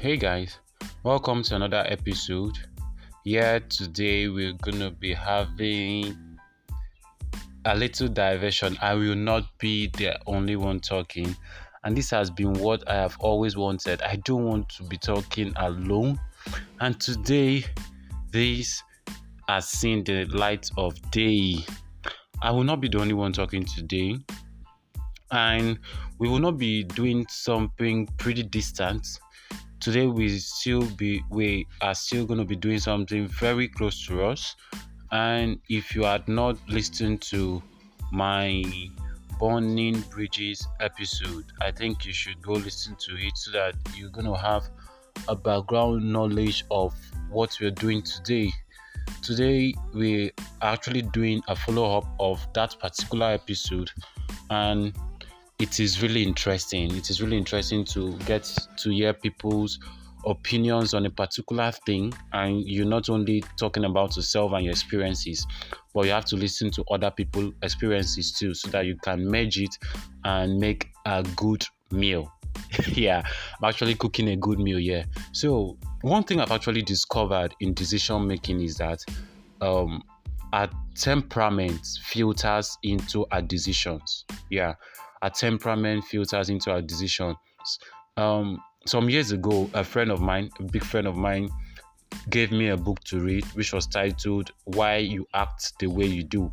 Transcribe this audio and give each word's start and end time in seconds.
Hey 0.00 0.16
guys, 0.16 0.60
welcome 1.02 1.42
to 1.42 1.56
another 1.56 1.84
episode. 1.88 2.56
Yeah, 3.24 3.58
today 3.58 4.28
we're 4.28 4.52
gonna 4.52 4.92
be 4.92 5.12
having 5.12 6.38
a 7.64 7.74
little 7.74 8.06
diversion. 8.06 8.78
I 8.80 8.94
will 8.94 9.16
not 9.16 9.58
be 9.58 9.88
the 9.88 10.16
only 10.28 10.54
one 10.54 10.78
talking, 10.78 11.34
and 11.82 11.96
this 11.96 12.10
has 12.10 12.30
been 12.30 12.52
what 12.52 12.88
I 12.88 12.94
have 12.94 13.16
always 13.18 13.56
wanted. 13.56 14.00
I 14.02 14.14
don't 14.24 14.44
want 14.44 14.68
to 14.68 14.84
be 14.84 14.96
talking 14.96 15.52
alone, 15.56 16.20
and 16.78 17.00
today 17.00 17.64
this 18.30 18.80
has 19.48 19.68
seen 19.68 20.04
the 20.04 20.26
light 20.26 20.70
of 20.76 20.94
day. 21.10 21.56
I 22.40 22.52
will 22.52 22.62
not 22.62 22.80
be 22.80 22.88
the 22.88 23.00
only 23.00 23.14
one 23.14 23.32
talking 23.32 23.64
today, 23.64 24.16
and 25.32 25.76
we 26.20 26.28
will 26.28 26.38
not 26.38 26.56
be 26.56 26.84
doing 26.84 27.26
something 27.28 28.06
pretty 28.16 28.44
distant 28.44 29.04
today 29.80 30.06
we 30.06 30.38
still 30.38 30.82
be 30.96 31.22
we 31.30 31.66
are 31.80 31.94
still 31.94 32.26
going 32.26 32.38
to 32.38 32.44
be 32.44 32.56
doing 32.56 32.78
something 32.78 33.28
very 33.28 33.68
close 33.68 34.06
to 34.06 34.24
us. 34.24 34.56
And 35.10 35.58
if 35.68 35.94
you 35.94 36.04
had 36.04 36.28
not 36.28 36.56
listened 36.68 37.22
to 37.22 37.62
my 38.12 38.62
burning 39.38 40.00
bridges 40.10 40.66
episode 40.80 41.44
i 41.60 41.70
think 41.70 42.04
you 42.04 42.12
should 42.12 42.42
go 42.42 42.54
listen 42.54 42.96
to 42.98 43.14
it 43.14 43.36
so 43.36 43.52
that 43.52 43.72
you're 43.94 44.10
going 44.10 44.26
to 44.26 44.34
have 44.34 44.68
a 45.26 45.34
background 45.34 46.12
knowledge 46.12 46.64
of 46.70 46.94
what 47.30 47.56
we're 47.60 47.70
doing 47.70 48.02
today. 48.02 48.52
Today 49.22 49.74
we 49.92 50.30
are 50.62 50.72
actually 50.72 51.02
doing 51.02 51.42
a 51.48 51.56
follow-up 51.56 52.06
of 52.20 52.46
that 52.54 52.76
particular 52.78 53.26
episode. 53.32 53.90
And 54.50 54.94
it 55.58 55.80
is 55.80 56.02
really 56.02 56.22
interesting. 56.22 56.94
It 56.94 57.10
is 57.10 57.20
really 57.20 57.36
interesting 57.36 57.84
to 57.86 58.12
get 58.18 58.44
to 58.76 58.90
hear 58.90 59.12
people's 59.12 59.80
opinions 60.24 60.94
on 60.94 61.06
a 61.06 61.10
particular 61.10 61.72
thing, 61.84 62.12
and 62.32 62.62
you're 62.64 62.86
not 62.86 63.08
only 63.08 63.42
talking 63.56 63.84
about 63.84 64.14
yourself 64.16 64.52
and 64.52 64.64
your 64.64 64.72
experiences, 64.72 65.46
but 65.94 66.04
you 66.04 66.12
have 66.12 66.24
to 66.26 66.36
listen 66.36 66.70
to 66.72 66.84
other 66.90 67.10
people's 67.10 67.54
experiences 67.62 68.32
too, 68.32 68.54
so 68.54 68.68
that 68.70 68.86
you 68.86 68.96
can 69.02 69.26
merge 69.26 69.58
it 69.58 69.76
and 70.24 70.58
make 70.58 70.88
a 71.06 71.24
good 71.34 71.66
meal. 71.90 72.32
yeah, 72.92 73.22
I'm 73.60 73.68
actually 73.68 73.94
cooking 73.96 74.28
a 74.28 74.36
good 74.36 74.60
meal. 74.60 74.78
Yeah. 74.78 75.04
So 75.32 75.76
one 76.02 76.22
thing 76.22 76.40
I've 76.40 76.52
actually 76.52 76.82
discovered 76.82 77.54
in 77.60 77.74
decision 77.74 78.28
making 78.28 78.60
is 78.60 78.76
that 78.76 79.00
um, 79.60 80.02
our 80.52 80.68
temperament 80.94 81.84
filters 82.04 82.78
into 82.82 83.26
our 83.32 83.42
decisions. 83.42 84.24
Yeah 84.50 84.74
our 85.22 85.30
temperament 85.30 86.04
filters 86.04 86.48
into 86.48 86.70
our 86.70 86.82
decisions. 86.82 87.36
Um, 88.16 88.58
some 88.86 89.10
years 89.10 89.32
ago, 89.32 89.70
a 89.74 89.84
friend 89.84 90.10
of 90.10 90.20
mine, 90.20 90.50
a 90.58 90.62
big 90.62 90.84
friend 90.84 91.06
of 91.06 91.16
mine, 91.16 91.48
gave 92.30 92.50
me 92.50 92.68
a 92.68 92.76
book 92.76 93.02
to 93.04 93.20
read, 93.20 93.44
which 93.54 93.72
was 93.72 93.86
titled 93.86 94.50
"Why 94.64 94.96
You 94.96 95.26
Act 95.34 95.74
the 95.78 95.88
Way 95.88 96.06
You 96.06 96.22
Do" 96.24 96.52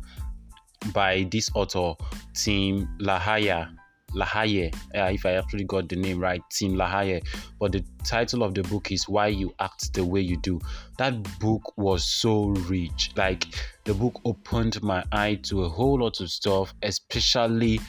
by 0.92 1.26
this 1.30 1.50
author, 1.54 1.94
Tim 2.34 2.88
LaHaye. 3.00 3.74
LaHaye, 4.14 4.74
uh, 4.94 5.10
if 5.12 5.26
I 5.26 5.32
actually 5.32 5.64
got 5.64 5.88
the 5.88 5.96
name 5.96 6.18
right, 6.18 6.40
Tim 6.50 6.74
LaHaye. 6.74 7.26
But 7.58 7.72
the 7.72 7.84
title 8.04 8.42
of 8.42 8.54
the 8.54 8.62
book 8.62 8.92
is 8.92 9.08
Why 9.08 9.26
You 9.26 9.52
Act 9.58 9.92
the 9.94 10.04
Way 10.04 10.20
You 10.20 10.36
Do. 10.38 10.60
That 10.98 11.38
book 11.38 11.76
was 11.76 12.04
so 12.04 12.46
rich. 12.68 13.10
Like, 13.16 13.46
the 13.84 13.94
book 13.94 14.20
opened 14.24 14.82
my 14.82 15.04
eye 15.12 15.40
to 15.44 15.64
a 15.64 15.68
whole 15.68 16.00
lot 16.00 16.20
of 16.20 16.30
stuff, 16.30 16.72
especially 16.82 17.80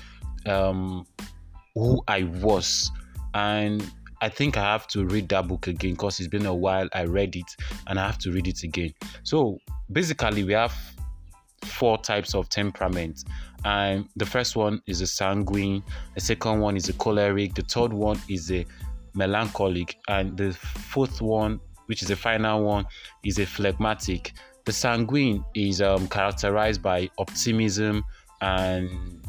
um, 0.47 1.05
who 1.75 2.01
I 2.07 2.23
was. 2.23 2.91
And 3.33 3.85
I 4.21 4.29
think 4.29 4.57
I 4.57 4.63
have 4.63 4.87
to 4.87 5.05
read 5.05 5.29
that 5.29 5.47
book 5.47 5.67
again 5.67 5.91
because 5.93 6.19
it's 6.19 6.27
been 6.27 6.45
a 6.45 6.55
while 6.55 6.89
I 6.93 7.03
read 7.03 7.35
it 7.35 7.55
and 7.87 7.99
I 7.99 8.07
have 8.07 8.17
to 8.19 8.31
read 8.31 8.47
it 8.47 8.63
again. 8.63 8.93
So 9.23 9.59
basically, 9.91 10.43
we 10.43 10.53
have 10.53 10.75
four 11.63 11.97
types 11.99 12.33
of 12.33 12.49
temperament. 12.49 13.23
And 13.65 14.07
the 14.15 14.25
first 14.25 14.55
one 14.55 14.81
is 14.87 15.01
a 15.01 15.07
sanguine, 15.07 15.83
the 16.15 16.21
second 16.21 16.59
one 16.59 16.77
is 16.77 16.89
a 16.89 16.93
choleric, 16.93 17.53
the 17.55 17.63
third 17.63 17.91
one 17.91 18.19
is 18.29 18.51
a 18.51 18.65
melancholic, 19.13 19.97
and 20.07 20.37
the 20.37 20.53
fourth 20.53 21.21
one, 21.21 21.59
which 21.87 22.01
is 22.01 22.07
the 22.07 22.15
final 22.15 22.63
one, 22.63 22.85
is 23.23 23.39
a 23.39 23.45
phlegmatic. 23.45 24.33
The 24.65 24.73
sanguine 24.73 25.43
is 25.55 25.81
um, 25.81 26.07
characterized 26.07 26.81
by 26.81 27.09
optimism 27.17 28.03
and 28.41 29.21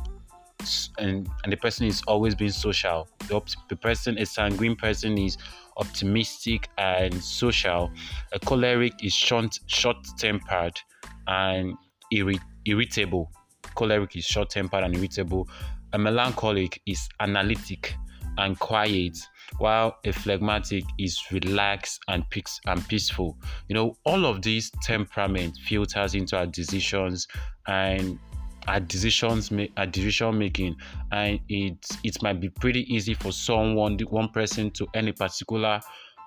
and 0.98 1.28
and 1.44 1.52
the 1.52 1.56
person 1.56 1.86
is 1.86 2.02
always 2.06 2.34
being 2.34 2.50
social. 2.50 3.08
The, 3.28 3.40
the 3.68 3.76
person, 3.76 4.18
a 4.18 4.26
sanguine 4.26 4.76
person, 4.76 5.18
is 5.18 5.38
optimistic 5.76 6.68
and 6.78 7.14
social. 7.22 7.90
A 8.32 8.38
choleric 8.38 8.92
is 9.02 9.12
short 9.12 9.58
short 9.66 9.96
tempered 10.18 10.80
and 11.26 11.74
irri- 12.12 12.40
irritable. 12.64 13.30
Choleric 13.76 14.16
is 14.16 14.24
short 14.24 14.50
tempered 14.50 14.84
and 14.84 14.96
irritable. 14.96 15.48
A 15.92 15.98
melancholic 15.98 16.80
is 16.86 17.08
analytic 17.20 17.94
and 18.36 18.58
quiet, 18.58 19.18
while 19.58 19.98
a 20.04 20.12
phlegmatic 20.12 20.84
is 20.98 21.20
relaxed 21.32 22.00
and 22.08 22.28
peace 22.30 22.60
and 22.66 22.86
peaceful. 22.88 23.36
You 23.68 23.74
know, 23.74 23.96
all 24.04 24.26
of 24.26 24.42
these 24.42 24.70
temperament 24.82 25.56
filters 25.64 26.14
into 26.14 26.36
our 26.36 26.46
decisions 26.46 27.26
and 27.66 28.18
at 28.66 28.88
decisions 28.88 29.50
at 29.76 29.92
decision 29.92 30.38
making 30.38 30.76
and 31.12 31.40
it 31.48 31.86
it 32.04 32.22
might 32.22 32.40
be 32.40 32.48
pretty 32.48 32.82
easy 32.92 33.14
for 33.14 33.32
someone 33.32 33.98
one 34.10 34.28
person 34.30 34.70
to 34.70 34.86
any 34.94 35.12
particular 35.12 35.80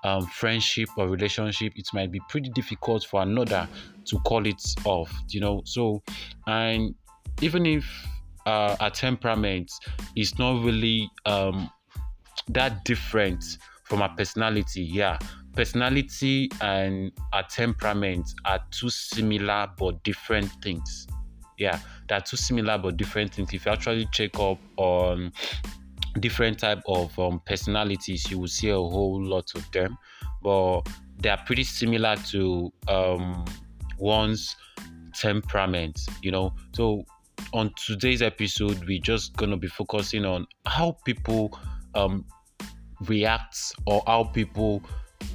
um, 0.04 0.26
friendship 0.26 0.88
or 0.96 1.08
relationship 1.08 1.72
it 1.76 1.86
might 1.92 2.10
be 2.10 2.20
pretty 2.28 2.50
difficult 2.50 3.04
for 3.04 3.22
another 3.22 3.68
to 4.04 4.18
call 4.20 4.46
it 4.46 4.60
off 4.84 5.12
you 5.28 5.40
know? 5.40 5.62
So 5.64 6.02
and 6.46 6.94
even 7.40 7.66
if 7.66 7.84
uh, 8.46 8.76
a 8.80 8.90
temperament 8.90 9.70
is 10.16 10.38
not 10.38 10.64
really 10.64 11.08
um, 11.26 11.70
that 12.48 12.84
different 12.84 13.44
from 13.84 14.02
a 14.02 14.08
personality 14.16 14.82
yeah 14.82 15.18
personality 15.54 16.50
and 16.60 17.12
a 17.34 17.42
temperament 17.48 18.26
are 18.44 18.60
two 18.70 18.90
similar 18.90 19.68
but 19.78 20.02
different 20.02 20.50
things 20.62 21.06
yeah 21.62 21.78
they're 22.08 22.20
two 22.20 22.36
similar 22.36 22.76
but 22.78 22.96
different 22.96 23.32
things. 23.32 23.54
If 23.54 23.66
you 23.66 23.72
actually 23.72 24.08
check 24.12 24.38
up 24.38 24.58
on 24.76 25.32
different 26.20 26.58
type 26.58 26.82
of 26.86 27.16
um, 27.18 27.40
personalities 27.46 28.30
you 28.30 28.38
will 28.38 28.48
see 28.48 28.68
a 28.68 28.74
whole 28.74 29.22
lot 29.22 29.50
of 29.54 29.70
them. 29.70 29.96
But 30.42 30.82
they 31.18 31.30
are 31.30 31.40
pretty 31.46 31.64
similar 31.64 32.16
to 32.32 32.72
um, 32.88 33.44
one's 33.98 34.56
temperament 35.14 36.00
you 36.22 36.32
know? 36.32 36.54
So 36.72 37.04
on 37.52 37.72
today's 37.86 38.22
episode 38.22 38.84
we're 38.86 39.00
just 39.00 39.36
gonna 39.36 39.56
be 39.56 39.68
focusing 39.68 40.24
on 40.24 40.46
how 40.66 40.96
people 41.04 41.58
um, 41.94 42.24
react 43.06 43.72
or 43.86 44.02
how 44.06 44.24
people 44.24 44.82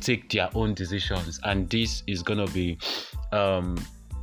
take 0.01 0.29
their 0.29 0.49
own 0.53 0.73
decisions. 0.73 1.39
And 1.43 1.69
this 1.69 2.03
is 2.07 2.21
gonna 2.21 2.47
be 2.47 2.77
um, 3.31 3.77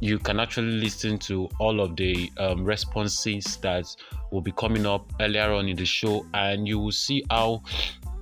you 0.04 0.18
can 0.18 0.38
actually 0.38 0.72
listen 0.72 1.18
to 1.18 1.48
all 1.58 1.80
of 1.80 1.96
the 1.96 2.30
um, 2.36 2.62
responses 2.62 3.56
that 3.62 3.86
will 4.30 4.42
be 4.42 4.52
coming 4.52 4.84
up 4.84 5.10
earlier 5.18 5.50
on 5.50 5.66
in 5.66 5.76
the 5.76 5.86
show 5.86 6.26
and 6.34 6.68
you 6.68 6.78
will 6.78 6.92
see 6.92 7.24
how 7.30 7.62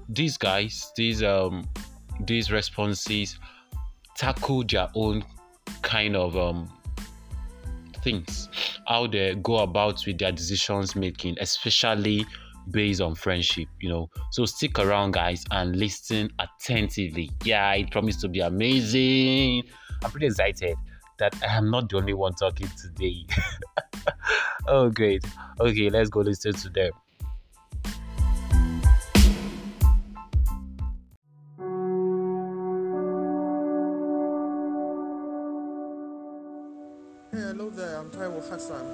these 0.08 0.36
guys 0.36 0.92
these 0.96 1.24
um 1.24 1.68
these 2.20 2.52
responses 2.52 3.36
tackle 4.16 4.62
their 4.62 4.88
own 4.94 5.24
kind 5.82 6.14
of 6.14 6.36
um 6.36 6.70
things 8.04 8.48
how 8.86 9.04
they 9.08 9.34
go 9.42 9.58
about 9.58 10.04
with 10.06 10.18
their 10.18 10.30
decisions 10.30 10.94
making 10.94 11.36
especially 11.40 12.24
based 12.70 13.00
on 13.00 13.12
friendship 13.16 13.66
you 13.80 13.88
know. 13.88 14.08
So 14.30 14.44
stick 14.44 14.78
around 14.78 15.14
guys 15.14 15.44
and 15.50 15.74
listen 15.74 16.30
attentively. 16.38 17.32
Yeah 17.42 17.72
it 17.74 17.90
promised 17.90 18.20
to 18.20 18.28
be 18.28 18.38
amazing. 18.38 19.64
I'm 20.04 20.10
pretty 20.12 20.26
excited 20.26 20.76
that 21.22 21.36
I 21.40 21.56
am 21.56 21.70
not 21.70 21.88
the 21.88 21.98
only 21.98 22.14
one 22.14 22.34
talking 22.34 22.68
today. 22.76 23.24
oh, 24.66 24.90
great. 24.90 25.24
Okay, 25.60 25.88
let's 25.88 26.10
go 26.10 26.18
listen 26.18 26.52
to 26.52 26.68
them. 26.68 26.90
Hey, 37.30 37.38
hello 37.38 37.70
there, 37.70 37.98
I'm 37.98 38.10
Taiwo 38.10 38.42
Hassan. 38.50 38.84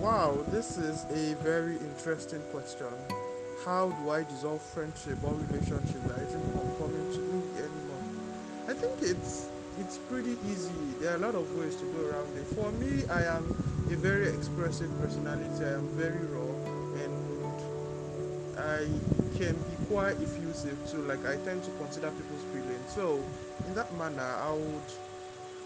Wow, 0.00 0.38
this 0.52 0.78
is 0.78 1.04
a 1.10 1.34
very 1.42 1.78
interesting 1.78 2.42
question. 2.52 2.86
How 3.64 3.90
do 3.90 4.10
I 4.10 4.22
dissolve 4.22 4.62
friendship 4.62 5.18
or 5.24 5.34
relationship 5.34 6.00
There 11.00 11.10
are 11.12 11.16
a 11.16 11.18
lot 11.18 11.34
of 11.34 11.56
ways 11.56 11.74
to 11.76 11.84
go 11.86 12.10
around 12.10 12.36
it. 12.36 12.44
For 12.54 12.70
me, 12.72 13.06
I 13.08 13.22
am 13.36 13.44
a 13.90 13.96
very 13.96 14.28
expressive 14.28 14.90
personality. 15.00 15.64
I 15.64 15.72
am 15.72 15.88
very 15.96 16.20
raw, 16.32 16.52
and 17.00 18.58
I 18.58 18.86
can 19.38 19.54
be 19.56 19.86
quite 19.88 20.20
effusive 20.20 20.76
too. 20.90 21.02
Like 21.02 21.24
I 21.24 21.36
tend 21.44 21.64
to 21.64 21.70
consider 21.72 22.10
people's 22.10 22.44
feelings. 22.52 22.92
So 22.94 23.24
in 23.66 23.74
that 23.74 23.96
manner, 23.96 24.20
I 24.20 24.52
would 24.52 24.90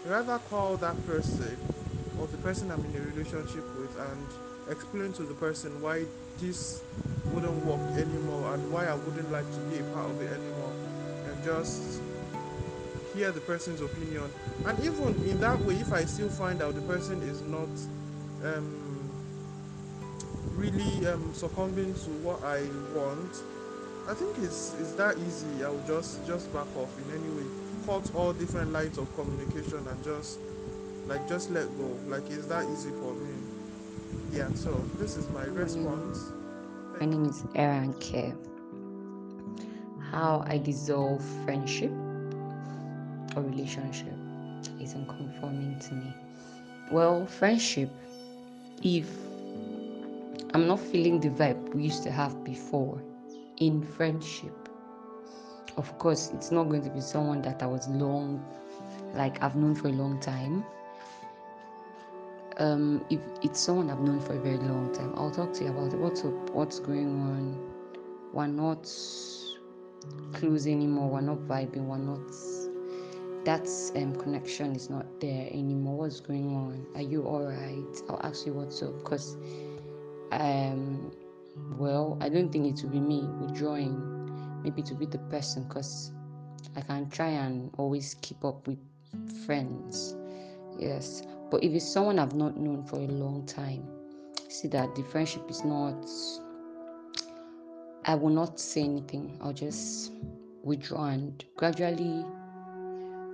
rather 0.05 0.39
call 0.49 0.77
that 0.77 0.95
person 1.05 1.57
or 2.17 2.27
the 2.27 2.37
person 2.37 2.71
I'm 2.71 2.83
in 2.85 3.01
a 3.01 3.05
relationship 3.05 3.63
with 3.77 3.93
and 3.99 4.27
explain 4.69 5.11
to 5.13 5.23
the 5.23 5.33
person 5.35 5.81
why 5.81 6.05
this 6.39 6.81
wouldn't 7.33 7.65
work 7.65 7.81
anymore 7.97 8.53
and 8.53 8.71
why 8.71 8.85
I 8.85 8.95
wouldn't 8.95 9.29
like 9.31 9.49
to 9.51 9.59
be 9.71 9.79
a 9.79 9.83
part 9.93 10.09
of 10.09 10.21
it 10.21 10.31
anymore 10.31 10.73
and 11.27 11.43
just 11.43 12.01
hear 13.13 13.31
the 13.31 13.41
person's 13.41 13.81
opinion. 13.81 14.29
And 14.65 14.79
even 14.83 15.15
in 15.27 15.39
that 15.41 15.59
way 15.61 15.75
if 15.75 15.91
I 15.91 16.05
still 16.05 16.29
find 16.29 16.61
out 16.61 16.75
the 16.75 16.81
person 16.81 17.21
is 17.23 17.41
not 17.41 17.69
um, 18.43 19.11
really 20.55 21.05
um, 21.07 21.33
succumbing 21.33 21.93
to 21.93 22.09
what 22.23 22.43
I 22.43 22.61
want 22.95 23.35
I 24.09 24.15
think 24.15 24.39
it's 24.39 24.73
it's 24.79 24.93
that 24.93 25.17
easy. 25.19 25.63
I'll 25.63 25.79
just 25.85 26.25
just 26.25 26.51
back 26.51 26.65
off 26.75 26.89
in 26.97 27.11
any 27.13 27.29
way. 27.29 27.45
Cut 27.85 28.09
all 28.15 28.33
different 28.33 28.71
lines 28.71 28.97
of 28.97 29.13
communication 29.15 29.85
and 29.87 30.03
just 30.03 30.39
like 31.05 31.27
just 31.27 31.51
let 31.51 31.67
go. 31.77 31.85
Like 32.07 32.23
it's 32.31 32.47
that 32.47 32.65
easy 32.69 32.89
for 32.89 33.13
me. 33.13 33.33
Yeah 34.31 34.49
so 34.55 34.71
this 34.97 35.15
is 35.15 35.29
my 35.29 35.43
response. 35.43 36.31
My 36.99 37.05
name 37.05 37.25
is 37.25 37.43
Erin 37.53 37.93
K. 37.99 38.33
How 40.11 40.43
I 40.47 40.57
dissolve 40.57 41.23
friendship 41.45 41.91
or 43.35 43.43
relationship 43.43 44.13
isn't 44.81 45.07
conforming 45.07 45.79
to 45.79 45.93
me. 45.93 46.13
Well, 46.91 47.25
friendship, 47.25 47.89
if 48.81 49.09
I'm 50.53 50.67
not 50.67 50.79
feeling 50.79 51.19
the 51.19 51.29
vibe 51.29 51.73
we 51.73 51.83
used 51.83 52.03
to 52.03 52.11
have 52.11 52.43
before 52.43 53.01
in 53.57 53.83
friendship, 53.83 54.69
of 55.77 55.97
course, 55.99 56.31
it's 56.33 56.51
not 56.51 56.63
going 56.65 56.83
to 56.83 56.89
be 56.89 57.01
someone 57.01 57.41
that 57.43 57.61
I 57.61 57.65
was 57.67 57.87
long, 57.87 58.43
like 59.13 59.41
I've 59.41 59.55
known 59.55 59.75
for 59.75 59.87
a 59.87 59.91
long 59.91 60.19
time. 60.19 60.65
Um, 62.57 63.05
if 63.09 63.21
it's 63.41 63.59
someone 63.59 63.89
I've 63.89 64.01
known 64.01 64.19
for 64.19 64.33
a 64.33 64.39
very 64.39 64.57
long 64.57 64.91
time, 64.93 65.13
I'll 65.15 65.31
talk 65.31 65.53
to 65.53 65.63
you 65.63 65.69
about 65.69 65.93
it. 65.93 65.97
What's 65.97 66.25
up? 66.25 66.49
What's 66.49 66.79
going 66.79 67.07
on? 67.07 67.57
We're 68.33 68.47
not 68.47 68.83
close 70.33 70.67
anymore. 70.67 71.09
We're 71.09 71.21
not 71.21 71.37
vibing. 71.47 71.85
We're 71.85 71.97
not. 71.97 72.19
That 73.49 73.67
um, 73.95 74.15
connection 74.15 74.75
is 74.75 74.91
not 74.91 75.07
there 75.19 75.47
anymore. 75.47 75.97
What's 75.97 76.19
going 76.19 76.55
on? 76.55 76.85
Are 76.93 77.01
you 77.01 77.23
all 77.23 77.41
right? 77.41 78.01
I'll 78.07 78.21
ask 78.23 78.45
you 78.45 78.53
what's 78.53 78.83
up 78.83 78.95
because, 78.99 79.37
um, 80.31 81.11
well, 81.79 82.15
I 82.21 82.29
don't 82.29 82.51
think 82.51 82.67
it 82.67 82.83
will 82.83 82.91
be 82.91 82.99
me 82.99 83.23
withdrawing. 83.41 84.61
Maybe 84.61 84.83
to 84.83 84.93
be 84.93 85.07
the 85.07 85.17
person 85.33 85.63
because 85.63 86.11
I 86.75 86.81
can 86.81 87.09
try 87.09 87.29
and 87.29 87.71
always 87.79 88.17
keep 88.21 88.45
up 88.45 88.67
with 88.67 88.77
friends. 89.47 90.15
Yes, 90.77 91.23
but 91.49 91.63
if 91.63 91.73
it's 91.73 91.91
someone 91.91 92.19
I've 92.19 92.35
not 92.35 92.55
known 92.55 92.83
for 92.83 92.97
a 92.97 93.07
long 93.07 93.47
time, 93.47 93.83
see 94.47 94.67
that 94.67 94.93
the 94.93 95.01
friendship 95.01 95.49
is 95.49 95.65
not. 95.65 96.07
I 98.05 98.13
will 98.13 98.29
not 98.29 98.59
say 98.59 98.83
anything. 98.83 99.39
I'll 99.41 99.53
just 99.53 100.11
withdraw 100.61 101.05
and 101.05 101.43
gradually 101.55 102.23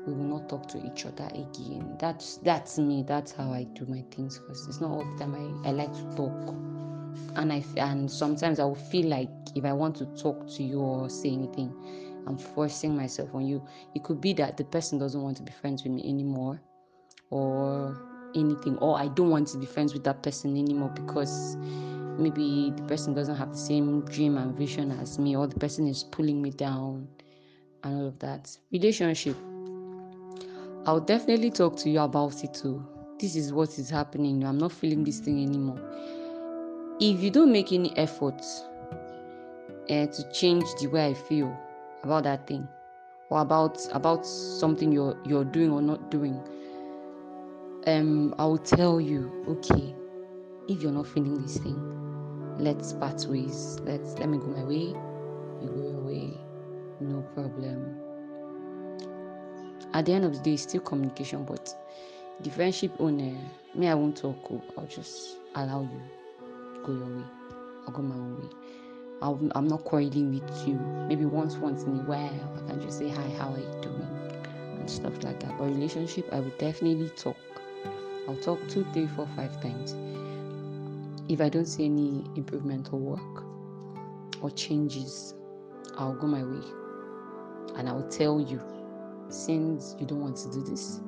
we 0.06 0.13
will 0.13 0.24
not 0.40 0.50
talk 0.50 0.68
to 0.69 0.86
each 0.86 1.06
other 1.06 1.28
again. 1.34 1.96
That's 2.00 2.38
that's 2.38 2.78
me. 2.78 3.04
That's 3.07 3.31
how 3.31 3.52
I 3.52 3.63
do 3.63 3.86
my 3.88 4.04
things 4.12 4.40
because 4.40 4.68
it's 4.68 4.81
not 4.81 4.92
all 4.92 5.06
the 5.06 5.19
time 5.19 5.36
I, 5.36 5.69
I 5.69 5.72
like 5.72 5.94
to 5.94 6.16
talk. 6.16 6.56
And 7.36 7.52
I 7.52 7.63
and 7.78 8.10
sometimes 8.10 8.60
I 8.60 8.66
will 8.66 8.75
feel 8.75 9.07
like 9.07 9.30
if 9.56 9.66
I 9.66 9.74
want 9.74 9.96
to 9.98 10.06
talk 10.18 10.48
to 10.56 10.63
you 10.63 10.80
or 10.80 11.10
say 11.10 11.30
anything, 11.30 11.74
I'm 12.28 12.38
forcing 12.38 12.96
myself 12.96 13.34
on 13.34 13.46
you. 13.46 13.66
It 13.94 14.04
could 14.04 14.22
be 14.22 14.34
that 14.34 14.57
the 14.57 14.63
person 14.66 15.00
doesn't 15.00 15.22
want 15.22 15.38
to 15.38 15.44
be 15.44 15.52
friends 15.52 15.84
with 15.84 15.94
me 15.94 16.08
anymore 16.08 16.62
or 17.30 17.98
anything 18.36 18.78
or 18.78 18.98
I 19.00 19.08
don't 19.08 19.30
want 19.30 19.48
to 19.50 19.58
be 19.58 19.66
friends 19.66 19.94
with 19.94 20.04
that 20.04 20.22
person 20.22 20.58
anymore 20.58 20.90
because 20.90 21.56
maybe 22.18 22.74
the 22.75 22.84
person 22.84 23.13
doesn't 23.13 23.36
have 23.36 23.51
the 23.51 23.58
same 23.58 24.01
dream 24.06 24.38
and 24.38 24.56
vision 24.56 24.92
as 24.92 25.18
me 25.18 25.36
or 25.36 25.48
the 25.48 25.60
person 25.60 25.88
is 25.88 26.04
pulling 26.04 26.42
me 26.42 26.51
down 26.51 27.08
and 27.84 27.96
all 28.01 28.08
of 28.08 28.19
that. 28.19 28.56
Relationship. 28.72 29.36
I'll 30.88 31.00
definitely 31.00 31.50
talk 31.50 31.78
to 31.78 31.90
you 31.90 32.00
about 32.00 32.44
it 32.44 32.54
too. 32.54 32.86
This 33.20 33.36
is 33.36 33.52
what 33.52 33.80
is 33.80 33.90
happening. 33.90 34.44
I'm 34.44 34.60
not 34.60 34.72
feeling 34.72 35.04
this 35.04 35.20
thing 35.20 35.42
anymore. 35.42 35.80
If 37.00 37.24
you 37.24 37.32
don't 37.32 37.52
make 37.52 37.72
any 37.74 37.96
effort 37.98 38.40
uh, 39.90 40.06
to 40.06 40.32
change 40.32 40.66
the 40.80 40.88
way 40.88 41.08
I 41.08 41.14
feel 41.16 41.58
about 42.04 42.26
that 42.26 42.46
thing 42.46 42.68
or 43.32 43.42
about 43.42 43.80
about 43.94 44.28
something 44.28 44.92
you're 44.92 45.18
you're 45.26 45.44
doing 45.44 45.72
or 45.72 45.82
not 45.82 46.12
doing, 46.12 46.40
um, 47.88 48.36
I 48.38 48.46
will 48.46 48.60
tell 48.60 49.02
you, 49.02 49.44
okay, 49.48 49.96
if 50.68 50.84
you're 50.84 50.92
not 50.92 51.08
feeling 51.08 51.42
this 51.42 51.58
thing, 51.58 52.56
let's 52.60 52.94
part 52.94 53.26
ways. 53.26 53.80
Let's 53.82 54.20
let 54.20 54.30
me 54.30 54.38
go 54.38 54.46
my 54.46 54.64
way, 54.64 54.94
you 55.64 55.68
go 55.68 55.82
your 55.82 56.02
way, 56.02 56.38
no 57.00 57.22
problem. 57.34 58.05
At 59.96 60.08
the 60.08 60.12
end 60.12 60.26
of 60.26 60.34
the 60.34 60.40
day, 60.40 60.56
it's 60.56 60.64
still 60.64 60.82
communication, 60.82 61.46
but 61.46 61.74
the 62.42 62.50
friendship 62.50 62.92
owner, 63.00 63.34
me, 63.74 63.88
I 63.88 63.94
won't 63.94 64.18
talk. 64.18 64.36
oh, 64.52 64.62
I'll 64.78 64.88
just 64.88 65.38
allow 65.56 65.84
you 65.84 66.02
go 66.84 66.92
your 66.92 67.06
way. 67.06 67.24
I'll 67.88 67.94
go 67.94 68.02
my 68.02 68.16
own 68.16 68.42
way. 68.42 68.50
I'll, 69.22 69.40
I'm 69.56 69.70
not 69.70 69.86
quarreling 69.86 70.34
with 70.34 70.68
you. 70.68 70.74
Maybe 71.08 71.24
once, 71.24 71.56
once 71.56 71.84
in 71.84 71.98
a 72.02 72.04
while, 72.04 72.28
I 72.58 72.70
can 72.70 72.82
just 72.82 72.98
say 72.98 73.08
hi, 73.08 73.30
how 73.40 73.54
are 73.54 73.58
you 73.58 73.72
doing, 73.82 74.06
and 74.78 74.90
stuff 74.90 75.24
like 75.24 75.40
that. 75.40 75.58
But 75.58 75.64
relationship, 75.64 76.28
I 76.34 76.42
will 76.42 76.54
definitely 76.60 77.08
talk. 77.12 77.38
I'll 78.28 78.36
talk 78.36 78.60
two, 78.68 78.86
three, 78.92 79.08
four, 79.08 79.30
five 79.38 79.62
times. 79.62 79.96
If 81.30 81.40
I 81.40 81.48
don't 81.48 81.68
see 81.68 81.86
any 81.86 82.26
improvement 82.36 82.90
or 82.92 83.00
work 83.00 83.46
or 84.42 84.52
changes, 84.52 85.36
I'll 85.98 86.16
go 86.16 86.28
my 86.28 86.44
way. 86.44 86.66
And 87.78 87.88
I'll 87.88 88.10
tell 88.10 88.42
you, 88.42 88.60
since 89.30 89.95
you 90.00 90.06
don't 90.06 90.22
want 90.22 90.38
to 90.38 90.51
do 90.51 90.63
this, 90.63 91.01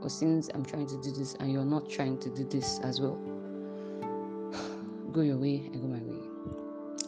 or 0.00 0.08
since 0.08 0.50
I'm 0.54 0.64
trying 0.64 0.86
to 0.88 1.00
do 1.02 1.10
this 1.12 1.34
and 1.34 1.52
you're 1.52 1.64
not 1.64 1.88
trying 1.88 2.18
to 2.18 2.30
do 2.30 2.44
this 2.44 2.80
as 2.80 3.00
well, 3.00 3.16
go 5.12 5.20
your 5.20 5.36
way, 5.36 5.70
I 5.72 5.76
go 5.76 5.86
my 5.86 5.98
way. 5.98 6.20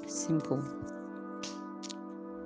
Simple. 0.06 0.62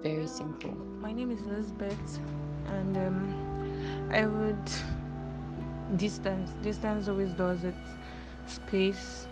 Very 0.03 0.27
simple. 0.27 0.75
My 1.01 1.13
name 1.13 1.31
is 1.31 1.41
Elizabeth, 1.43 2.19
and 2.67 2.97
um, 2.97 4.11
I 4.11 4.27
would 4.27 4.71
distance. 5.97 6.51
Distance 6.63 7.09
always 7.09 7.33
does 7.35 7.63
it. 7.63 7.75
Space, 8.47 9.29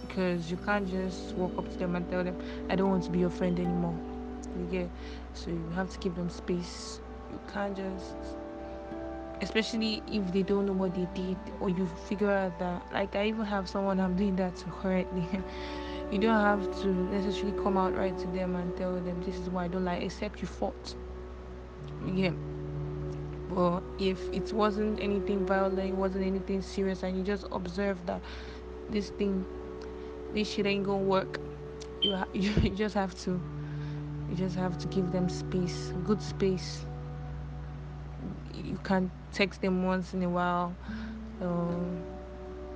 because 0.00 0.50
you 0.50 0.56
can't 0.56 0.88
just 0.88 1.34
walk 1.34 1.56
up 1.58 1.70
to 1.70 1.76
them 1.76 1.96
and 1.96 2.08
tell 2.10 2.24
them, 2.24 2.36
"I 2.70 2.76
don't 2.76 2.88
want 2.88 3.04
to 3.04 3.10
be 3.10 3.18
your 3.18 3.30
friend 3.30 3.58
anymore." 3.60 3.98
You 4.58 4.66
get, 4.70 4.90
so 5.34 5.50
you 5.50 5.68
have 5.74 5.90
to 5.90 5.98
give 5.98 6.14
them 6.16 6.30
space. 6.30 7.00
You 7.34 7.40
can't 7.52 7.76
just, 7.76 8.14
especially 9.40 10.04
if 10.06 10.32
they 10.32 10.42
don't 10.44 10.66
know 10.66 10.72
what 10.72 10.94
they 10.94 11.08
did, 11.14 11.36
or 11.58 11.68
you 11.68 11.88
figure 12.08 12.30
out 12.30 12.56
that. 12.60 12.92
Like 12.92 13.16
I 13.16 13.26
even 13.26 13.44
have 13.44 13.68
someone 13.68 13.98
I'm 13.98 14.14
doing 14.14 14.36
that 14.36 14.54
to 14.58 14.70
currently. 14.70 15.26
you 16.12 16.18
don't 16.18 16.40
have 16.40 16.62
to 16.82 16.88
necessarily 16.88 17.58
come 17.60 17.76
out 17.76 17.96
right 17.96 18.16
to 18.16 18.26
them 18.28 18.54
and 18.54 18.76
tell 18.76 18.94
them 18.94 19.20
this 19.24 19.34
is 19.34 19.50
why 19.50 19.64
I 19.64 19.68
don't 19.68 19.84
like, 19.84 20.02
except 20.02 20.40
you 20.40 20.46
fought. 20.46 20.94
Yeah. 22.14 22.30
But 23.48 23.82
if 23.98 24.20
it 24.32 24.52
wasn't 24.52 25.00
anything 25.00 25.44
violent, 25.44 25.78
it 25.80 25.94
wasn't 25.94 26.24
anything 26.24 26.62
serious, 26.62 27.02
and 27.02 27.18
you 27.18 27.24
just 27.24 27.46
observe 27.50 28.04
that 28.06 28.20
this 28.90 29.10
thing, 29.10 29.44
this 30.32 30.48
shit 30.48 30.66
ain't 30.66 30.84
gonna 30.84 31.02
work, 31.02 31.40
you 32.00 32.14
ha- 32.14 32.28
you, 32.32 32.50
you 32.62 32.70
just 32.70 32.94
have 32.94 33.18
to, 33.22 33.40
you 34.30 34.36
just 34.36 34.54
have 34.54 34.78
to 34.78 34.86
give 34.88 35.10
them 35.10 35.28
space, 35.28 35.92
good 36.04 36.22
space. 36.22 36.84
You 38.62 38.78
can 38.82 39.10
text 39.32 39.60
them 39.60 39.84
once 39.84 40.14
in 40.14 40.22
a 40.22 40.28
while, 40.28 40.74
um, 41.40 42.02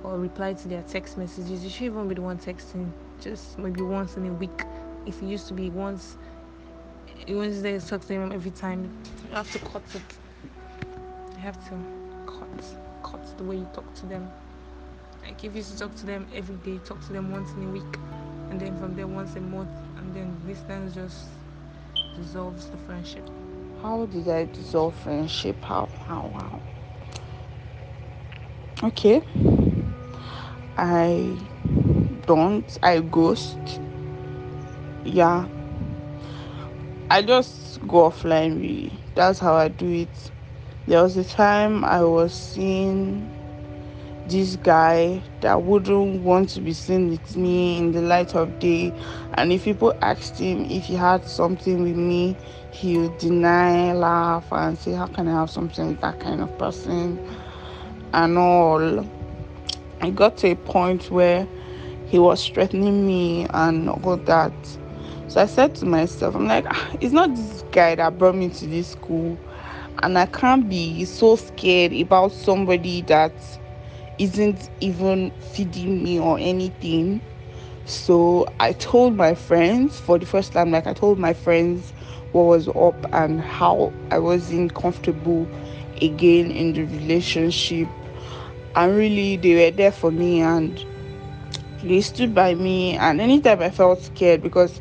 or 0.03 0.17
reply 0.17 0.53
to 0.53 0.67
their 0.67 0.81
text 0.83 1.17
messages. 1.17 1.63
You 1.63 1.69
should 1.69 1.85
even 1.85 2.07
be 2.07 2.15
the 2.15 2.21
one 2.21 2.37
texting, 2.37 2.91
just 3.21 3.57
maybe 3.57 3.81
once 3.81 4.15
in 4.17 4.25
a 4.25 4.33
week. 4.33 4.63
If 5.05 5.21
it 5.21 5.25
used 5.25 5.47
to 5.47 5.53
be 5.53 5.69
once, 5.69 6.17
Wednesday, 7.27 7.79
talk 7.79 8.01
to 8.01 8.07
them 8.07 8.31
every 8.31 8.51
time. 8.51 8.89
You 9.29 9.35
have 9.35 9.51
to 9.51 9.59
cut 9.59 9.83
it. 9.93 10.01
You 11.35 11.39
have 11.39 11.57
to 11.69 11.77
cut, 12.25 12.65
cut 13.03 13.37
the 13.37 13.43
way 13.43 13.57
you 13.57 13.69
talk 13.73 13.93
to 13.95 14.05
them. 14.05 14.29
Like 15.23 15.43
if 15.43 15.51
you 15.51 15.57
used 15.57 15.73
to 15.73 15.79
talk 15.79 15.95
to 15.95 16.05
them 16.05 16.27
every 16.33 16.55
day, 16.55 16.79
talk 16.85 16.99
to 17.07 17.13
them 17.13 17.31
once 17.31 17.51
in 17.51 17.67
a 17.67 17.71
week, 17.71 17.99
and 18.49 18.59
then 18.59 18.77
from 18.77 18.95
there 18.95 19.07
once 19.07 19.35
a 19.35 19.41
month, 19.41 19.69
and 19.97 20.15
then 20.15 20.35
this 20.45 20.59
distance 20.59 20.95
just 20.95 21.27
dissolves 22.15 22.69
the 22.69 22.77
friendship. 22.77 23.29
How 23.81 24.05
did 24.05 24.27
I 24.27 24.45
dissolve 24.45 24.95
friendship? 24.95 25.63
How? 25.63 25.87
How? 26.07 26.31
How? 26.35 26.61
Okay. 28.87 29.21
I 30.77 31.37
don't. 32.25 32.77
I 32.83 32.99
ghost. 32.99 33.57
yeah 35.05 35.47
i 37.09 37.21
just 37.21 37.79
go 37.87 38.09
offline 38.09 38.59
really 38.59 38.91
that's 39.15 39.39
how 39.39 39.55
i 39.55 39.67
do 39.67 39.89
it 39.89 40.31
there 40.87 41.01
was 41.01 41.17
a 41.17 41.23
time 41.23 41.83
i 41.85 42.03
was 42.03 42.33
seeing 42.33 43.29
this 44.29 44.55
guy 44.57 45.23
that 45.41 45.63
wouldn't 45.63 46.21
want 46.23 46.49
to 46.49 46.61
be 46.61 46.73
seen 46.73 47.09
with 47.09 47.35
me 47.35 47.77
in 47.77 47.91
the 47.91 48.01
light 48.01 48.35
of 48.35 48.59
day. 48.59 48.93
And 49.33 49.51
if 49.51 49.63
people 49.63 49.93
asked 50.01 50.37
him 50.39 50.65
if 50.65 50.85
he 50.85 50.95
had 50.95 51.25
something 51.25 51.81
with 51.83 51.95
me 51.95 52.37
he 52.71 52.97
would 52.97 53.17
deny 53.17 53.91
laugh 53.93 54.45
and 54.51 54.77
say 54.77 54.93
how 54.93 55.07
can 55.07 55.27
i 55.27 55.31
have 55.31 55.49
something 55.49 55.87
with 55.87 56.01
that 56.01 56.19
kind 56.19 56.41
of 56.41 56.57
person? 56.57 57.19
And 58.13 58.37
all. 58.37 59.07
I 60.01 60.11
got 60.11 60.37
to 60.37 60.51
a 60.51 60.55
point 60.55 61.11
where 61.11 61.47
he 62.05 62.19
was 62.19 62.45
threatening 62.47 63.05
me 63.05 63.47
and 63.49 63.89
all 63.89 64.17
that. 64.17 64.53
So 65.27 65.41
i 65.41 65.45
said 65.45 65.75
to 65.75 65.85
myself 65.85 66.35
i'm 66.35 66.47
like 66.47 66.65
ah, 66.67 66.91
it's 67.01 67.13
not 67.13 67.35
this 67.35 67.63
guy 67.71 67.95
that 67.95 68.17
brought 68.17 68.35
me 68.35 68.49
to 68.49 68.67
this 68.67 68.89
school. 68.89 69.37
And 70.03 70.17
i 70.17 70.25
can't 70.27 70.69
be 70.69 71.03
so 71.05 71.35
scared 71.35 71.93
about 71.93 72.31
somebody 72.31 73.01
that 73.03 73.33
isn't 74.19 74.69
even 74.81 75.31
feeding 75.53 76.03
me 76.03 76.19
or 76.19 76.37
anything. 76.39 77.21
So 77.85 78.47
I 78.59 78.73
told 78.73 79.15
my 79.15 79.33
friends 79.33 79.99
for 79.99 80.19
the 80.19 80.25
first 80.25 80.53
time, 80.53 80.71
like 80.71 80.85
I 80.85 80.93
told 80.93 81.17
my 81.17 81.33
friends 81.33 81.91
what 82.33 82.43
was 82.43 82.67
up 82.69 83.05
and 83.13 83.41
how 83.41 83.91
I 84.11 84.19
wasn't 84.19 84.75
comfortable 84.75 85.47
again 86.01 86.51
in 86.51 86.73
the 86.73 86.83
relationship. 86.83 87.87
And 88.75 88.95
really, 88.95 89.37
they 89.37 89.55
were 89.55 89.75
there 89.75 89.91
for 89.91 90.11
me 90.11 90.41
and 90.41 90.83
they 91.81 92.01
stood 92.01 92.35
by 92.35 92.53
me. 92.53 92.95
And 92.97 93.19
anytime 93.19 93.61
I 93.61 93.71
felt 93.71 94.01
scared, 94.03 94.43
because 94.43 94.79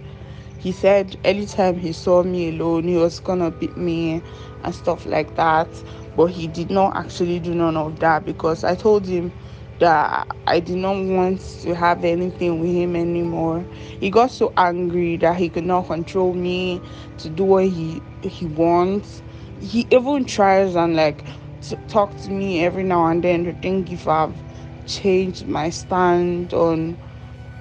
he 0.58 0.72
said 0.72 1.16
anytime 1.24 1.78
he 1.78 1.92
saw 1.92 2.22
me 2.22 2.50
alone, 2.50 2.84
he 2.84 2.96
was 2.96 3.20
gonna 3.20 3.50
beat 3.50 3.76
me 3.76 4.22
and 4.64 4.74
stuff 4.74 5.06
like 5.06 5.34
that 5.36 5.68
but 6.16 6.26
he 6.26 6.48
did 6.48 6.70
not 6.70 6.96
actually 6.96 7.38
do 7.40 7.54
none 7.54 7.76
of 7.76 7.98
that 8.00 8.24
because 8.24 8.64
I 8.64 8.74
told 8.74 9.06
him 9.06 9.32
that 9.80 10.26
I 10.46 10.60
did 10.60 10.76
not 10.78 10.96
want 10.96 11.40
to 11.62 11.74
have 11.74 12.04
anything 12.04 12.58
with 12.60 12.70
him 12.70 12.96
anymore. 12.96 13.64
He 14.00 14.10
got 14.10 14.32
so 14.32 14.52
angry 14.56 15.16
that 15.18 15.36
he 15.36 15.48
could 15.48 15.64
not 15.64 15.86
control 15.86 16.34
me 16.34 16.82
to 17.18 17.30
do 17.30 17.44
what 17.44 17.66
he 17.66 18.02
he 18.22 18.46
wants. 18.46 19.22
He 19.60 19.86
even 19.90 20.24
tries 20.24 20.74
and 20.74 20.96
like 20.96 21.24
to 21.62 21.76
talk 21.88 22.16
to 22.22 22.30
me 22.32 22.64
every 22.64 22.84
now 22.84 23.06
and 23.06 23.22
then 23.22 23.44
to 23.44 23.52
think 23.54 23.92
if 23.92 24.08
I've 24.08 24.42
changed 24.86 25.46
my 25.46 25.70
stand 25.70 26.52
on 26.54 26.98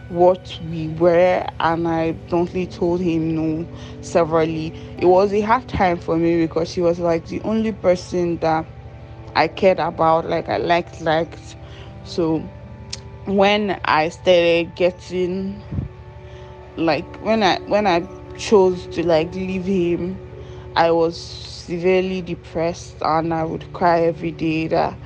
what 0.09 0.59
we 0.69 0.87
were 0.89 1.45
and 1.59 1.87
I 1.87 2.13
bluntly 2.29 2.65
told 2.67 3.01
him 3.01 3.35
no 3.35 3.67
severally. 4.01 4.73
It 4.97 5.05
was 5.05 5.33
a 5.33 5.41
hard 5.41 5.67
time 5.67 5.97
for 5.97 6.17
me 6.17 6.41
because 6.41 6.73
he 6.73 6.81
was 6.81 6.99
like 6.99 7.27
the 7.27 7.41
only 7.41 7.71
person 7.71 8.37
that 8.37 8.65
I 9.35 9.47
cared 9.47 9.79
about, 9.79 10.25
like 10.29 10.49
I 10.49 10.57
liked 10.57 11.01
liked. 11.01 11.55
So 12.03 12.39
when 13.25 13.79
I 13.85 14.09
started 14.09 14.75
getting 14.75 15.63
like 16.77 17.17
when 17.17 17.43
I 17.43 17.59
when 17.65 17.87
I 17.87 18.07
chose 18.37 18.85
to 18.87 19.05
like 19.05 19.33
leave 19.33 19.65
him, 19.65 20.19
I 20.75 20.91
was 20.91 21.17
severely 21.19 22.21
depressed 22.21 22.95
and 23.01 23.33
I 23.33 23.43
would 23.43 23.71
cry 23.73 24.01
every 24.01 24.31
day 24.31 24.67
that 24.67 24.97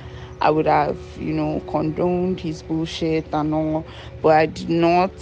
I 0.42 0.50
would 0.50 0.66
have, 0.66 0.98
you 1.16 1.32
know, 1.32 1.60
condoned 1.68 2.40
his 2.40 2.62
bullshit 2.62 3.32
and 3.32 3.54
all, 3.54 3.86
but 4.22 4.30
I 4.30 4.46
did 4.46 4.68
not. 4.70 5.12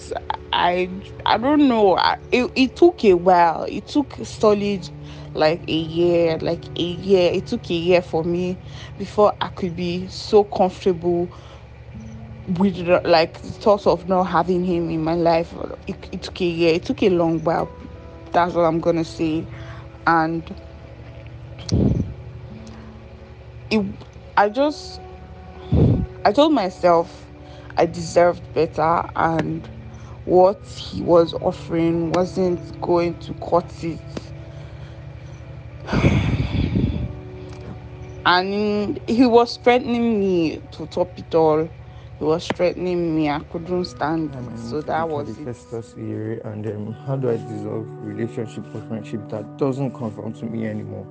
I 0.51 0.89
I 1.27 1.37
don't 1.37 1.69
know. 1.69 1.99
I, 1.99 2.17
it, 2.33 2.51
it 2.55 2.75
took 2.77 3.05
a 3.05 3.13
while. 3.13 3.65
It 3.65 3.87
took 3.87 4.15
solid 4.25 4.89
like 5.35 5.63
a 5.69 5.73
year, 5.77 6.39
like 6.39 6.65
a 6.79 6.83
year. 6.83 7.33
It 7.35 7.47
took 7.47 7.71
a 7.71 7.75
year 7.75 8.01
for 8.01 8.25
me 8.25 8.57
before 8.97 9.35
I 9.43 9.49
could 9.49 9.77
be 9.77 10.09
so 10.09 10.43
comfortable 10.43 11.31
with 12.59 12.79
like 13.05 13.43
the 13.43 13.49
thought 13.49 13.87
of 13.87 14.09
not 14.09 14.25
having 14.25 14.65
him 14.65 14.89
in 14.89 15.05
my 15.05 15.15
life. 15.15 15.53
It, 15.87 15.97
it 16.13 16.23
took 16.23 16.41
a 16.41 16.47
year. 16.47 16.75
It 16.77 16.85
took 16.87 17.03
a 17.03 17.11
long 17.11 17.45
while. 17.45 17.71
That's 18.33 18.55
what 18.55 18.63
I'm 18.63 18.81
gonna 18.81 19.05
say, 19.05 19.47
and 20.07 20.43
it. 23.71 23.85
I 24.37 24.49
just 24.49 25.01
I 26.25 26.33
told 26.33 26.53
myself 26.53 27.27
I 27.77 27.87
deserved 27.87 28.53
better 28.53 29.05
and 29.17 29.67
what 30.25 30.65
he 30.67 31.03
was 31.03 31.33
offering 31.35 32.13
wasn't 32.13 32.81
going 32.81 33.19
to 33.21 33.35
cut 33.35 33.73
it. 33.83 34.01
And 38.27 39.01
he 39.09 39.25
was 39.25 39.57
threatening 39.57 40.21
me 40.21 40.61
to 40.73 40.87
top 40.87 41.19
it 41.19 41.35
all. 41.35 41.69
He 42.19 42.25
was 42.25 42.47
threatening 42.49 43.17
me. 43.17 43.31
I 43.31 43.41
couldn't 43.41 43.87
stand 43.87 44.35
it. 44.35 44.59
So 44.59 44.83
that 44.83 45.09
was 45.09 45.31
it. 45.39 45.45
Festus 45.45 45.95
and 45.95 46.67
um, 46.67 46.93
how 47.07 47.17
do 47.17 47.31
I 47.31 47.39
dissolve 47.39 47.89
relationship 48.05 48.65
or 48.75 48.83
friendship 48.83 49.27
that 49.31 49.57
doesn't 49.57 49.93
conform 49.93 50.35
to 50.35 50.45
me 50.45 50.67
anymore? 50.67 51.07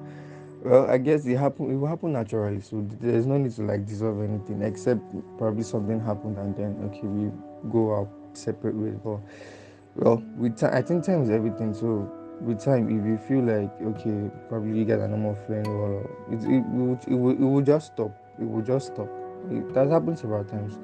Well, 0.61 0.89
I 0.89 0.97
guess 0.97 1.25
it 1.25 1.37
happen. 1.37 1.71
It 1.71 1.75
will 1.75 1.87
happen 1.87 2.11
naturally, 2.13 2.59
so 2.59 2.85
there's 2.99 3.25
no 3.25 3.37
need 3.37 3.51
to 3.55 3.63
like 3.63 3.85
dissolve 3.85 4.21
anything, 4.21 4.61
except 4.61 5.01
probably 5.37 5.63
something 5.63 6.01
happened 6.01 6.37
and 6.37 6.55
then 6.55 6.75
okay, 6.89 7.07
we 7.07 7.31
go 7.71 7.91
our 7.91 8.07
separate 8.33 8.75
ways. 8.75 8.95
But 9.01 9.19
well, 9.95 10.21
with 10.37 10.57
time, 10.57 10.73
I 10.73 10.81
think 10.81 11.05
time 11.05 11.23
is 11.23 11.29
everything. 11.29 11.73
So 11.73 12.11
with 12.41 12.59
time, 12.61 12.89
if 12.89 13.05
you 13.05 13.17
feel 13.17 13.43
like 13.43 13.71
okay, 13.81 14.29
probably 14.49 14.77
you 14.79 14.83
get 14.85 14.99
a 14.99 15.07
normal 15.07 15.35
friend, 15.47 15.65
or 15.65 16.01
it 16.29 16.43
it 16.43 16.65
will, 16.73 16.99
it 17.07 17.15
will, 17.15 17.31
it 17.31 17.39
will 17.39 17.61
just 17.61 17.93
stop. 17.93 18.11
It 18.37 18.45
will 18.45 18.61
just 18.61 18.87
stop. 18.87 19.07
It, 19.49 19.73
that 19.73 19.87
happens 19.89 20.19
several 20.21 20.43
times. 20.43 20.77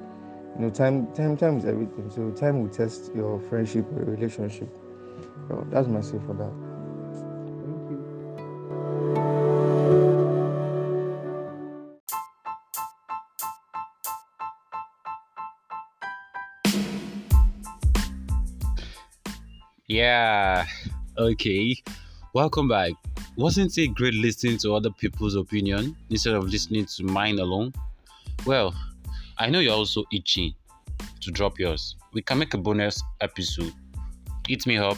You 0.56 0.62
know, 0.62 0.70
time 0.70 1.12
time 1.12 1.36
time 1.36 1.58
is 1.58 1.66
everything. 1.66 2.10
So 2.10 2.30
time 2.30 2.62
will 2.62 2.70
test 2.70 3.10
your 3.14 3.38
friendship 3.40 3.84
or 3.92 4.04
relationship. 4.04 4.70
Well, 5.50 5.66
that's 5.70 5.86
my 5.86 6.00
say 6.00 6.18
for 6.26 6.32
that. 6.34 6.65
Yeah. 19.88 20.66
Okay. 21.16 21.76
Welcome 22.34 22.66
back. 22.66 22.94
Wasn't 23.36 23.78
it 23.78 23.94
great 23.94 24.14
listening 24.14 24.58
to 24.58 24.74
other 24.74 24.90
people's 24.90 25.36
opinion 25.36 25.96
instead 26.10 26.34
of 26.34 26.48
listening 26.48 26.86
to 26.86 27.04
mine 27.04 27.38
alone? 27.38 27.72
Well, 28.44 28.74
I 29.38 29.48
know 29.48 29.60
you're 29.60 29.74
also 29.76 30.02
itching 30.12 30.54
to 31.20 31.30
drop 31.30 31.60
yours. 31.60 31.94
We 32.12 32.20
can 32.20 32.40
make 32.40 32.52
a 32.54 32.58
bonus 32.58 33.00
episode. 33.20 33.72
Hit 34.48 34.66
me 34.66 34.76
up, 34.76 34.96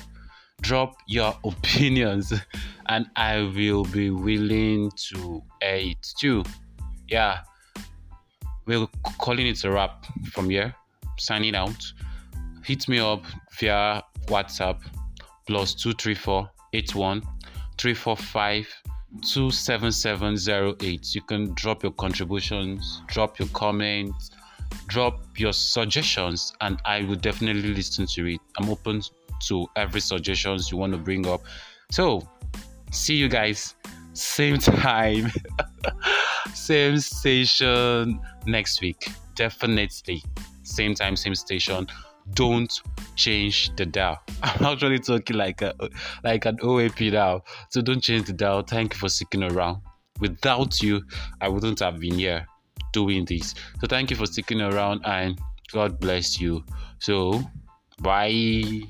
drop 0.62 0.96
your 1.06 1.36
opinions, 1.44 2.32
and 2.86 3.10
I 3.14 3.42
will 3.42 3.84
be 3.84 4.08
willing 4.08 4.90
to 5.10 5.42
air 5.60 5.80
it 5.80 6.14
too. 6.18 6.44
Yeah, 7.08 7.40
we're 8.64 8.86
calling 9.18 9.48
it 9.48 9.62
a 9.64 9.70
wrap 9.70 10.06
from 10.32 10.48
here. 10.48 10.74
Signing 11.18 11.56
out. 11.56 11.92
Hit 12.64 12.88
me 12.88 13.00
up 13.00 13.24
via 13.58 14.02
WhatsApp 14.28 14.80
plus 15.46 15.74
234 15.74 16.48
81 16.72 17.22
345 17.78 18.68
27708. 19.22 21.14
You 21.14 21.22
can 21.22 21.54
drop 21.54 21.82
your 21.82 21.92
contributions, 21.92 23.02
drop 23.06 23.38
your 23.38 23.48
comments, 23.48 24.30
drop 24.86 25.20
your 25.38 25.52
suggestions, 25.52 26.52
and 26.60 26.78
I 26.84 27.02
will 27.02 27.16
definitely 27.16 27.74
listen 27.74 28.06
to 28.06 28.26
it. 28.26 28.40
I'm 28.58 28.68
open 28.68 29.00
to 29.46 29.66
every 29.76 30.00
suggestions 30.00 30.70
you 30.70 30.76
want 30.76 30.92
to 30.92 30.98
bring 30.98 31.26
up. 31.26 31.42
So, 31.90 32.28
see 32.90 33.14
you 33.14 33.28
guys 33.28 33.74
same 34.12 34.58
time, 34.58 35.30
same 36.52 36.98
station 36.98 38.20
next 38.46 38.80
week. 38.82 39.08
Definitely. 39.34 40.22
Same 40.62 40.94
time, 40.94 41.16
same 41.16 41.34
station 41.34 41.86
don't 42.34 42.72
change 43.16 43.74
the 43.76 43.86
dial. 43.86 44.18
I'm 44.42 44.64
actually 44.64 44.98
talking 44.98 45.36
like 45.36 45.62
a 45.62 45.74
like 46.24 46.44
an 46.44 46.58
OAP 46.58 47.12
now. 47.12 47.42
So 47.70 47.80
don't 47.80 48.02
change 48.02 48.26
the 48.26 48.32
dial. 48.32 48.62
Thank 48.62 48.94
you 48.94 48.98
for 48.98 49.08
sticking 49.08 49.42
around. 49.42 49.82
Without 50.20 50.82
you, 50.82 51.02
I 51.40 51.48
wouldn't 51.48 51.80
have 51.80 52.00
been 52.00 52.18
here 52.18 52.46
doing 52.92 53.24
this. 53.24 53.54
So 53.80 53.86
thank 53.86 54.10
you 54.10 54.16
for 54.16 54.26
sticking 54.26 54.60
around 54.60 55.02
and 55.04 55.38
God 55.72 56.00
bless 56.00 56.40
you. 56.40 56.64
So 56.98 57.42
bye. 58.00 58.82